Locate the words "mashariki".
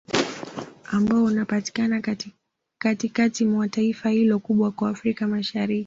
5.27-5.79